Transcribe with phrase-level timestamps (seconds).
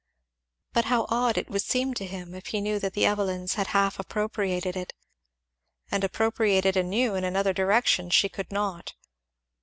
[0.73, 3.67] But how odd it would seem to him if he knew that the Evelyns had
[3.67, 4.93] half appropriated it.
[5.91, 8.95] And appropriate it anew, in another direction, she could not.